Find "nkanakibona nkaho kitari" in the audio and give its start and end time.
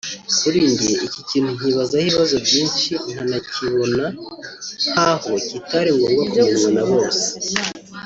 3.11-5.89